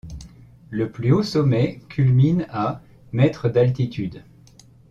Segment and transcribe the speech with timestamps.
[0.71, 4.23] Le plus haut sommet culmine à mètres d'altitude.